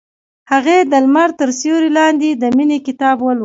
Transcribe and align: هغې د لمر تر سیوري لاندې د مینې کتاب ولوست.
هغې 0.51 0.77
د 0.91 0.93
لمر 1.05 1.29
تر 1.39 1.49
سیوري 1.59 1.89
لاندې 1.97 2.29
د 2.41 2.43
مینې 2.57 2.77
کتاب 2.87 3.17
ولوست. 3.21 3.39